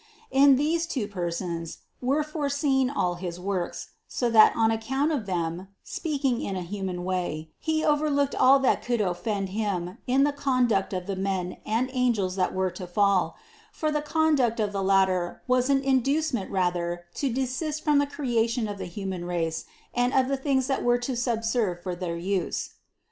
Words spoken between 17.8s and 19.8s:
from the creation of the human race